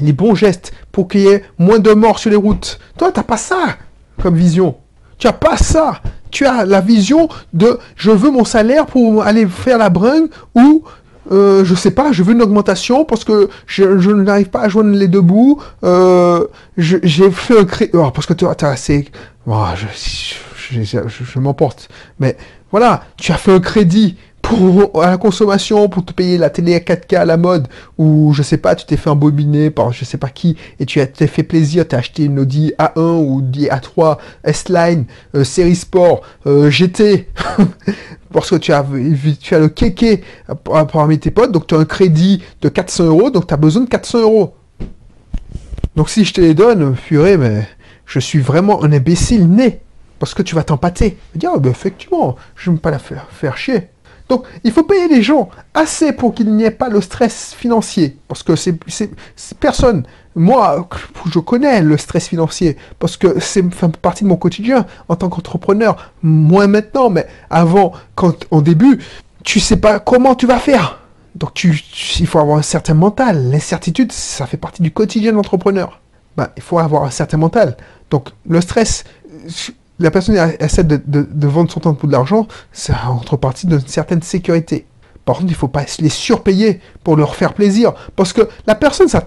les 0.00 0.14
bons 0.14 0.34
gestes 0.34 0.72
pour 0.92 1.08
qu'il 1.08 1.20
y 1.20 1.26
ait 1.26 1.44
moins 1.58 1.78
de 1.78 1.92
morts 1.92 2.18
sur 2.18 2.30
les 2.30 2.36
routes. 2.36 2.78
Toi, 2.96 3.12
tu 3.12 3.20
n'as 3.20 3.24
pas 3.24 3.36
ça 3.36 3.76
comme 4.22 4.34
vision. 4.34 4.76
Tu 5.18 5.26
n'as 5.26 5.34
pas 5.34 5.58
ça. 5.58 6.00
Tu 6.30 6.46
as 6.46 6.64
la 6.64 6.80
vision 6.80 7.28
de 7.52 7.78
je 7.96 8.10
veux 8.10 8.30
mon 8.30 8.46
salaire 8.46 8.86
pour 8.86 9.24
aller 9.24 9.46
faire 9.46 9.76
la 9.76 9.90
bringue 9.90 10.30
ou 10.54 10.84
euh, 11.30 11.66
je 11.66 11.74
sais 11.74 11.90
pas, 11.90 12.12
je 12.12 12.22
veux 12.22 12.32
une 12.32 12.40
augmentation 12.40 13.04
parce 13.04 13.24
que 13.24 13.50
je, 13.66 13.84
n'arrive 14.10 14.48
pas 14.48 14.62
à 14.62 14.70
joindre 14.70 14.96
les 14.96 15.08
deux 15.08 15.20
bouts. 15.20 15.60
Euh, 15.84 16.46
j'ai 16.78 17.30
fait 17.30 17.58
un 17.58 17.64
crédit. 17.66 17.90
Oh, 17.92 18.10
parce 18.10 18.26
que 18.26 18.32
tu 18.32 18.46
as 18.46 18.56
assez. 18.62 19.10
Oh, 19.46 19.66
je 20.66 21.38
m'emporte. 21.38 21.90
Mais 22.20 22.38
voilà, 22.70 23.02
tu 23.18 23.32
as 23.32 23.36
fait 23.36 23.52
un 23.52 23.60
crédit 23.60 24.16
pour 24.44 25.02
la 25.02 25.16
consommation, 25.16 25.88
pour 25.88 26.04
te 26.04 26.12
payer 26.12 26.36
la 26.36 26.50
télé 26.50 26.74
à 26.74 26.78
4K 26.78 27.16
à 27.16 27.24
la 27.24 27.36
mode, 27.38 27.66
ou 27.96 28.32
je 28.34 28.42
sais 28.42 28.58
pas, 28.58 28.74
tu 28.74 28.84
t'es 28.84 28.96
fait 28.96 29.08
embobiner 29.08 29.70
par 29.70 29.92
je 29.92 30.04
sais 30.04 30.18
pas 30.18 30.28
qui, 30.28 30.56
et 30.78 30.86
tu 30.86 31.00
t'es 31.06 31.26
fait 31.26 31.42
plaisir, 31.42 31.88
t'as 31.88 31.98
acheté 31.98 32.24
une 32.24 32.38
Audi 32.38 32.72
A1 32.78 33.22
ou 33.24 33.38
Audi 33.38 33.68
A3, 33.68 34.18
S-Line, 34.44 35.06
euh, 35.34 35.44
série 35.44 35.74
sport, 35.74 36.20
euh, 36.46 36.70
GT, 36.70 37.28
parce 38.32 38.50
que 38.50 38.56
tu 38.56 38.72
as, 38.72 38.84
tu 39.40 39.54
as 39.54 39.58
le 39.58 39.68
kéké 39.68 40.22
parmi 40.92 41.18
tes 41.18 41.30
potes, 41.30 41.52
donc 41.52 41.66
tu 41.66 41.74
as 41.74 41.78
un 41.78 41.86
crédit 41.86 42.42
de 42.60 42.68
400 42.68 43.04
euros, 43.04 43.30
donc 43.30 43.46
tu 43.46 43.54
as 43.54 43.58
besoin 43.58 43.84
de 43.84 43.88
400 43.88 44.20
euros. 44.20 44.54
Donc 45.96 46.10
si 46.10 46.24
je 46.24 46.34
te 46.34 46.40
les 46.40 46.54
donne, 46.54 46.94
purée, 46.94 47.38
mais 47.38 47.66
je 48.04 48.18
suis 48.18 48.40
vraiment 48.40 48.84
un 48.84 48.92
imbécile 48.92 49.48
né. 49.48 49.80
Parce 50.18 50.32
que 50.32 50.42
tu 50.42 50.54
vas 50.54 50.62
t'empâter. 50.62 51.18
Dire, 51.34 51.50
oh, 51.54 51.60
ben, 51.60 51.70
effectivement, 51.70 52.36
je 52.56 52.70
ne 52.70 52.76
veux 52.76 52.80
pas 52.80 52.90
la 52.90 52.98
faire, 52.98 53.26
faire 53.30 53.56
chier. 53.56 53.88
Donc, 54.28 54.46
il 54.64 54.72
faut 54.72 54.84
payer 54.84 55.08
les 55.08 55.22
gens 55.22 55.50
assez 55.74 56.12
pour 56.12 56.34
qu'il 56.34 56.54
n'y 56.54 56.64
ait 56.64 56.70
pas 56.70 56.88
le 56.88 57.00
stress 57.00 57.54
financier. 57.54 58.16
Parce 58.26 58.42
que 58.42 58.56
c'est 58.56 58.78
personne. 59.60 60.06
Moi, 60.34 60.88
je 61.32 61.38
connais 61.38 61.82
le 61.82 61.96
stress 61.96 62.28
financier 62.28 62.76
parce 62.98 63.16
que 63.16 63.38
c'est 63.38 63.62
partie 64.00 64.24
de 64.24 64.28
mon 64.28 64.36
quotidien 64.36 64.86
en 65.08 65.16
tant 65.16 65.28
qu'entrepreneur. 65.28 66.12
Moins 66.22 66.66
maintenant, 66.66 67.10
mais 67.10 67.26
avant, 67.50 67.92
quand 68.14 68.46
au 68.50 68.62
début, 68.62 68.98
tu 69.44 69.60
sais 69.60 69.76
pas 69.76 70.00
comment 70.00 70.34
tu 70.34 70.46
vas 70.46 70.58
faire. 70.58 71.00
Donc, 71.34 71.64
il 71.64 72.26
faut 72.26 72.38
avoir 72.38 72.58
un 72.58 72.62
certain 72.62 72.94
mental. 72.94 73.50
L'incertitude, 73.50 74.10
ça 74.10 74.46
fait 74.46 74.56
partie 74.56 74.82
du 74.82 74.90
quotidien 74.90 75.32
de 75.32 75.36
l'entrepreneur. 75.36 76.00
Ben, 76.36 76.48
il 76.56 76.62
faut 76.62 76.78
avoir 76.78 77.04
un 77.04 77.10
certain 77.10 77.36
mental. 77.36 77.76
Donc, 78.10 78.30
le 78.48 78.60
stress, 78.60 79.04
la 79.98 80.10
personne 80.10 80.36
essaie 80.58 80.84
de, 80.84 81.46
vendre 81.46 81.70
son 81.70 81.80
temps 81.80 81.94
pour 81.94 82.08
de 82.08 82.12
l'argent, 82.12 82.46
c'est 82.72 82.92
en 82.92 83.18
contrepartie 83.18 83.66
d'une 83.66 83.86
certaine 83.86 84.22
sécurité. 84.22 84.86
Par 85.24 85.36
contre, 85.36 85.48
il 85.48 85.52
ne 85.52 85.56
faut 85.56 85.68
pas 85.68 85.84
les 86.00 86.08
surpayer 86.10 86.80
pour 87.02 87.16
leur 87.16 87.34
faire 87.34 87.54
plaisir. 87.54 87.94
Parce 88.14 88.32
que 88.32 88.42
la 88.66 88.74
personne, 88.74 89.08
ça, 89.08 89.24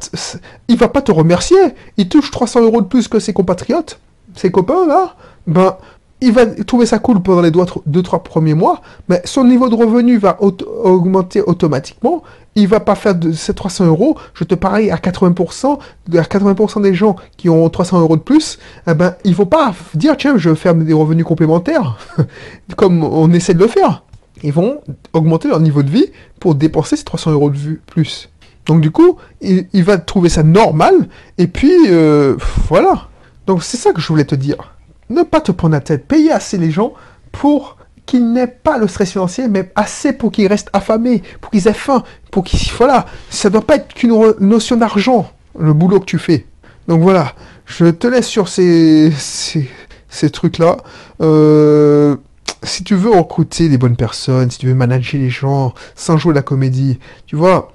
il 0.68 0.78
va 0.78 0.90
pas 0.90 1.02
te 1.02 1.12
remercier. 1.12 1.58
Il 1.98 2.08
touche 2.08 2.30
300 2.30 2.62
euros 2.62 2.82
de 2.82 2.88
plus 2.88 3.08
que 3.08 3.20
ses 3.20 3.34
compatriotes, 3.34 4.00
ses 4.36 4.52
copains, 4.52 4.86
là. 4.86 5.16
Ben, 5.48 5.78
il 6.20 6.32
va 6.32 6.46
trouver 6.48 6.86
ça 6.86 6.98
cool 7.00 7.22
pendant 7.22 7.42
les 7.42 7.52
2-3 7.52 8.24
premiers 8.24 8.56
mois, 8.56 8.82
mais 9.08 9.22
son 9.26 9.44
niveau 9.44 9.70
de 9.70 9.76
revenu 9.76 10.18
va 10.18 10.38
augmenter 10.40 11.42
automatiquement. 11.42 12.24
Il 12.56 12.68
va 12.68 12.80
pas 12.80 12.96
faire 12.96 13.14
de 13.14 13.32
ces 13.34 13.54
300 13.54 13.86
euros. 13.86 14.18
Je 14.34 14.44
te 14.44 14.56
parie 14.56 14.90
à 14.90 14.96
80%, 14.96 15.78
à 15.78 16.22
80% 16.22 16.82
des 16.82 16.96
gens 16.96 17.18
qui 17.38 17.50
ont 17.50 17.70
300 17.70 18.02
euros 18.02 18.18
de 18.18 18.22
plus, 18.22 18.58
eh 18.88 18.96
ben, 18.96 19.16
il 19.26 19.36
faut 19.36 19.46
pas 19.46 19.76
dire, 19.94 20.18
tiens, 20.18 20.38
je 20.38 20.56
faire 20.56 20.74
des 20.74 20.94
revenus 20.94 21.26
complémentaires, 21.26 22.00
comme 22.78 23.04
on 23.04 23.32
essaie 23.32 23.54
de 23.54 23.60
le 23.60 23.68
faire. 23.68 24.04
Ils 24.42 24.54
vont 24.54 24.82
augmenter 25.14 25.48
leur 25.48 25.60
niveau 25.60 25.84
de 25.84 25.90
vie 25.90 26.08
pour 26.40 26.56
dépenser 26.56 26.96
ces 26.96 27.04
300 27.04 27.32
euros 27.32 27.52
de 27.52 27.80
plus. 27.86 28.30
Donc 28.66 28.82
du 28.82 28.90
coup, 28.90 29.18
il, 29.42 29.84
va 29.84 30.00
trouver 30.00 30.30
ça 30.30 30.42
normal, 30.42 31.08
et 31.38 31.48
puis, 31.48 31.74
euh, 31.88 32.36
voilà. 32.70 33.08
Donc 33.46 33.64
c'est 33.64 33.78
ça 33.78 33.94
que 33.94 34.02
je 34.02 34.08
voulais 34.08 34.26
te 34.26 34.36
dire 34.36 34.77
ne 35.10 35.24
pas 35.24 35.42
te 35.42 35.52
prendre 35.52 35.74
la 35.74 35.82
tête, 35.82 36.08
payer 36.08 36.32
assez 36.32 36.58
les 36.58 36.72
gens 36.72 36.94
pour 37.32 37.78
qu'ils 38.06 38.32
n'aient 38.32 38.48
pas 38.48 38.78
le 38.78 38.88
stress 38.88 39.12
financier, 39.12 39.48
mais 39.48 39.72
assez 39.76 40.14
pour 40.14 40.32
qu'ils 40.32 40.48
restent 40.48 40.70
affamés, 40.74 41.22
pour 41.42 41.52
qu'ils 41.52 41.68
aient 41.68 41.74
faim, 41.74 42.04
pour 42.32 42.44
qu'ils... 42.44 42.72
Voilà, 42.78 43.06
ça 43.30 43.50
ne 43.50 43.54
doit 43.54 43.62
pas 43.62 43.76
être 43.76 43.94
qu'une 43.94 44.34
notion 44.40 44.78
d'argent, 44.78 45.30
le 45.60 45.74
boulot 45.74 46.00
que 46.00 46.06
tu 46.06 46.18
fais. 46.18 46.46
Donc 46.88 47.02
voilà, 47.02 47.34
je 47.66 47.86
te 47.88 48.08
laisse 48.08 48.28
sur 48.28 48.48
ces, 48.48 49.12
ces, 49.18 50.30
trucs-là. 50.30 50.78
Euh, 51.22 52.16
si 52.64 52.84
tu 52.86 52.96
veux 52.96 53.12
recruter 53.12 53.68
des 53.68 53.78
bonnes 53.78 53.98
personnes, 53.98 54.50
si 54.50 54.58
tu 54.58 54.68
veux 54.68 54.74
manager 54.74 55.20
les 55.20 55.30
gens 55.30 55.74
sans 55.96 56.18
jouer 56.18 56.34
la 56.34 56.42
comédie, 56.42 57.00
tu 57.26 57.36
vois, 57.36 57.74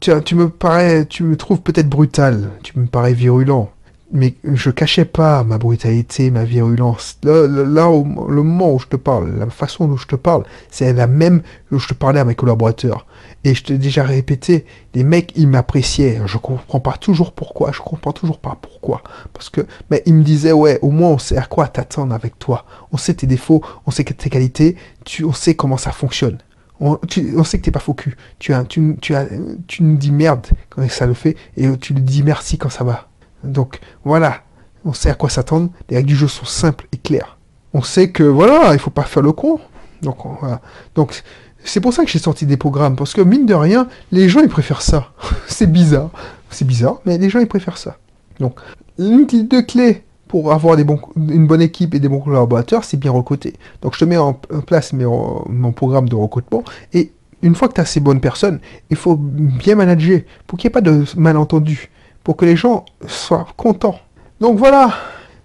tu, 0.00 0.10
tu 0.24 0.34
me 0.34 0.48
parais, 0.48 1.04
tu 1.04 1.24
me 1.24 1.36
trouves 1.36 1.60
peut-être 1.60 1.90
brutal, 1.90 2.50
tu 2.62 2.78
me 2.78 2.86
parais 2.86 3.12
virulent 3.12 3.70
mais 4.12 4.34
je 4.44 4.70
cachais 4.70 5.04
pas 5.04 5.42
ma 5.44 5.58
brutalité, 5.58 6.30
ma 6.30 6.44
virulence. 6.44 7.18
Là, 7.22 7.46
là, 7.46 7.90
le 8.28 8.42
moment 8.42 8.74
où 8.74 8.78
je 8.78 8.86
te 8.86 8.96
parle, 8.96 9.38
la 9.38 9.48
façon 9.50 9.88
dont 9.88 9.96
je 9.96 10.06
te 10.06 10.16
parle, 10.16 10.44
c'est 10.70 10.92
la 10.92 11.06
même 11.06 11.42
que 11.70 11.78
je 11.78 11.88
te 11.88 11.94
parlais 11.94 12.20
à 12.20 12.24
mes 12.24 12.34
collaborateurs. 12.34 13.06
Et 13.44 13.54
je 13.54 13.64
t'ai 13.64 13.78
déjà 13.78 14.04
répété, 14.04 14.64
les 14.94 15.04
mecs, 15.04 15.32
ils 15.36 15.48
m'appréciaient. 15.48 16.20
Je 16.26 16.38
comprends 16.38 16.80
pas 16.80 16.96
toujours 16.96 17.32
pourquoi, 17.32 17.72
je 17.72 17.80
comprends 17.80 18.12
toujours 18.12 18.38
pas 18.38 18.56
pourquoi. 18.60 19.02
Parce 19.32 19.50
que, 19.50 19.66
mais 19.90 20.02
ils 20.06 20.14
me 20.14 20.22
disaient, 20.22 20.52
ouais, 20.52 20.78
au 20.82 20.90
moins 20.90 21.10
on 21.10 21.18
sait 21.18 21.36
à 21.36 21.44
quoi 21.44 21.68
t'attendre 21.68 22.14
avec 22.14 22.38
toi. 22.38 22.64
On 22.92 22.96
sait 22.96 23.14
tes 23.14 23.26
défauts, 23.26 23.62
on 23.86 23.90
sait 23.90 24.04
tes 24.04 24.30
qualités, 24.30 24.76
tu, 25.04 25.24
on 25.24 25.32
sait 25.32 25.54
comment 25.54 25.76
ça 25.76 25.92
fonctionne. 25.92 26.38
On, 26.80 26.96
tu, 26.96 27.34
on 27.36 27.44
sait 27.44 27.58
que 27.58 27.64
t'es 27.64 27.70
pas 27.70 27.80
faux. 27.80 27.96
Tu, 28.38 28.52
as, 28.52 28.64
tu, 28.64 28.96
tu, 29.00 29.14
as, 29.14 29.26
tu 29.66 29.82
nous 29.82 29.96
dis 29.96 30.10
merde 30.10 30.46
quand 30.70 30.88
ça 30.88 31.06
le 31.06 31.14
fait, 31.14 31.36
et 31.56 31.68
tu 31.78 31.94
lui 31.94 32.02
dis 32.02 32.22
merci 32.22 32.58
quand 32.58 32.70
ça 32.70 32.84
va. 32.84 33.08
Donc 33.44 33.80
voilà, 34.04 34.42
on 34.84 34.92
sait 34.92 35.10
à 35.10 35.14
quoi 35.14 35.28
s'attendre. 35.30 35.70
Les 35.88 35.96
règles 35.96 36.08
du 36.08 36.16
jeu 36.16 36.28
sont 36.28 36.44
simples 36.44 36.86
et 36.92 36.96
claires. 36.96 37.38
On 37.72 37.82
sait 37.82 38.10
que 38.10 38.22
voilà, 38.22 38.72
il 38.72 38.78
faut 38.78 38.90
pas 38.90 39.02
faire 39.02 39.22
le 39.22 39.32
con. 39.32 39.58
Donc 40.02 40.18
voilà. 40.40 40.60
Donc 40.94 41.22
c'est 41.64 41.80
pour 41.80 41.92
ça 41.92 42.04
que 42.04 42.10
j'ai 42.10 42.18
sorti 42.18 42.46
des 42.46 42.56
programmes 42.56 42.94
parce 42.94 43.14
que 43.14 43.20
mine 43.20 43.46
de 43.46 43.54
rien, 43.54 43.88
les 44.12 44.28
gens 44.28 44.40
ils 44.40 44.48
préfèrent 44.48 44.82
ça. 44.82 45.12
c'est 45.46 45.70
bizarre, 45.70 46.10
c'est 46.50 46.66
bizarre, 46.66 47.00
mais 47.06 47.18
les 47.18 47.30
gens 47.30 47.40
ils 47.40 47.48
préfèrent 47.48 47.78
ça. 47.78 47.96
Donc, 48.40 48.60
l'une 48.98 49.26
des 49.26 49.42
deux 49.42 49.62
clés 49.62 50.04
pour 50.28 50.52
avoir 50.52 50.76
une 50.78 51.46
bonne 51.46 51.62
équipe 51.62 51.94
et 51.94 52.00
des 52.00 52.08
bons 52.08 52.20
collaborateurs, 52.20 52.84
c'est 52.84 52.96
bien 52.96 53.12
recruter. 53.12 53.54
Donc, 53.82 53.94
je 53.94 54.00
te 54.00 54.04
mets 54.04 54.16
en 54.16 54.34
place 54.34 54.92
mon 54.92 55.72
programme 55.72 56.08
de 56.08 56.16
recrutement 56.16 56.64
et 56.92 57.12
une 57.42 57.54
fois 57.54 57.68
que 57.68 57.74
tu 57.74 57.80
as 57.80 57.84
ces 57.84 58.00
bonnes 58.00 58.20
personnes, 58.20 58.58
il 58.90 58.96
faut 58.96 59.16
bien 59.16 59.74
manager 59.74 60.20
pour 60.46 60.58
qu'il 60.58 60.68
n'y 60.68 60.70
ait 60.70 60.72
pas 60.72 60.80
de 60.80 61.04
malentendus, 61.16 61.90
pour 62.24 62.36
que 62.36 62.44
les 62.44 62.56
gens 62.56 62.84
soient 63.06 63.46
contents. 63.56 64.00
Donc 64.40 64.58
voilà, 64.58 64.92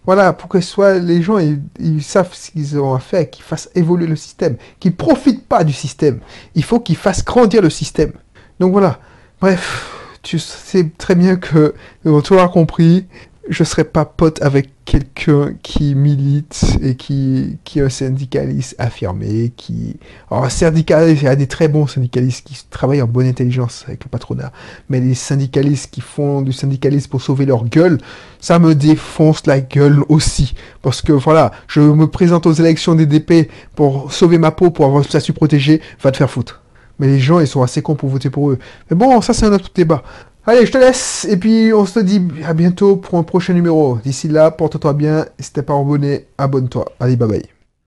voilà, 0.05 0.33
pour 0.33 0.49
que 0.49 0.59
soit 0.61 0.97
les 0.97 1.21
gens 1.21 1.37
ils, 1.37 2.01
savent 2.01 2.33
ce 2.33 2.49
qu'ils 2.49 2.79
ont 2.79 2.95
à 2.95 2.99
faire, 2.99 3.29
qu'ils 3.29 3.43
fassent 3.43 3.69
évoluer 3.75 4.07
le 4.07 4.15
système, 4.15 4.57
qu'ils 4.79 4.95
profitent 4.95 5.47
pas 5.47 5.63
du 5.63 5.73
système. 5.73 6.19
Il 6.55 6.63
faut 6.63 6.79
qu'ils 6.79 6.97
fassent 6.97 7.23
grandir 7.23 7.61
le 7.61 7.69
système. 7.69 8.13
Donc 8.59 8.71
voilà. 8.71 8.99
Bref, 9.39 10.19
tu 10.23 10.39
sais 10.39 10.89
très 10.97 11.15
bien 11.15 11.35
que 11.35 11.75
tu 12.23 12.35
l'as 12.35 12.47
compris 12.47 13.05
je 13.49 13.63
serais 13.63 13.83
pas 13.83 14.05
pote 14.05 14.41
avec 14.43 14.69
quelqu'un 14.85 15.53
qui 15.63 15.95
milite 15.95 16.77
et 16.81 16.95
qui, 16.95 17.57
qui 17.63 17.79
est 17.79 17.81
un 17.81 17.89
syndicaliste 17.89 18.75
affirmé, 18.77 19.51
qui... 19.57 19.97
Alors, 20.29 20.49
syndicaliste, 20.51 21.23
il 21.23 21.25
y 21.25 21.27
a 21.27 21.35
des 21.35 21.47
très 21.47 21.67
bons 21.67 21.87
syndicalistes 21.87 22.45
qui 22.45 22.55
travaillent 22.69 23.01
en 23.01 23.07
bonne 23.07 23.25
intelligence 23.25 23.83
avec 23.87 24.03
le 24.03 24.09
patronat, 24.09 24.51
mais 24.87 24.99
les 24.99 25.15
syndicalistes 25.15 25.91
qui 25.91 26.01
font 26.01 26.41
du 26.41 26.53
syndicalisme 26.53 27.09
pour 27.09 27.23
sauver 27.23 27.47
leur 27.47 27.65
gueule, 27.65 27.97
ça 28.39 28.59
me 28.59 28.75
défonce 28.75 29.45
la 29.47 29.59
gueule 29.59 30.03
aussi. 30.09 30.53
Parce 30.83 31.01
que, 31.01 31.11
voilà, 31.11 31.51
je 31.67 31.81
me 31.81 32.05
présente 32.05 32.45
aux 32.45 32.53
élections 32.53 32.93
des 32.93 33.07
DP 33.07 33.49
pour 33.75 34.13
sauver 34.13 34.37
ma 34.37 34.51
peau, 34.51 34.69
pour 34.69 34.85
avoir 34.85 35.01
un 35.01 35.03
statut 35.03 35.33
protégé, 35.33 35.81
va 36.01 36.11
te 36.11 36.17
faire 36.17 36.29
foutre. 36.29 36.61
Mais 36.99 37.07
les 37.07 37.19
gens, 37.19 37.39
ils 37.39 37.47
sont 37.47 37.63
assez 37.63 37.81
cons 37.81 37.95
pour 37.95 38.09
voter 38.09 38.29
pour 38.29 38.51
eux. 38.51 38.59
Mais 38.89 38.95
bon, 38.95 39.21
ça 39.21 39.33
c'est 39.33 39.45
un 39.45 39.53
autre 39.53 39.69
débat. 39.73 40.03
Allez, 40.49 40.65
je 40.65 40.71
te 40.71 40.79
laisse. 40.79 41.27
Et 41.29 41.37
puis, 41.37 41.71
on 41.75 41.85
se 41.85 41.99
dit 41.99 42.19
à 42.43 42.55
bientôt 42.55 42.95
pour 42.95 43.19
un 43.19 43.23
prochain 43.23 43.53
numéro. 43.53 43.99
D'ici 44.03 44.27
là, 44.27 44.49
porte-toi 44.49 44.93
bien. 44.93 45.27
Si 45.37 45.53
t'es 45.53 45.61
pas 45.61 45.77
abonné, 45.79 46.25
abonne-toi. 46.39 46.85
Allez, 46.99 47.15
bye 47.15 47.29
bye. 47.29 47.58